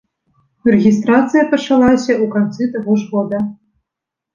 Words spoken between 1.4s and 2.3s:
пачалася